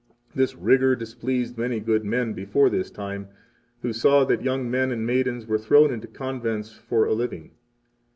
[0.31, 3.27] 8 This rigor displeased many good men before this time,
[3.83, 7.51] who saw that young men and maidens were thrown into convents for a living.